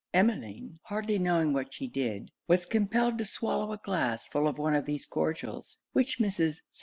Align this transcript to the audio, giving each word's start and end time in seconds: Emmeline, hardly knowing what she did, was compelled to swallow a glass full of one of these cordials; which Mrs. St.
Emmeline, 0.15 0.79
hardly 0.85 1.19
knowing 1.19 1.53
what 1.53 1.71
she 1.75 1.85
did, 1.85 2.31
was 2.47 2.65
compelled 2.65 3.19
to 3.19 3.23
swallow 3.23 3.71
a 3.71 3.77
glass 3.77 4.27
full 4.29 4.47
of 4.47 4.57
one 4.57 4.73
of 4.73 4.87
these 4.87 5.05
cordials; 5.05 5.77
which 5.93 6.17
Mrs. 6.17 6.63
St. 6.71 6.77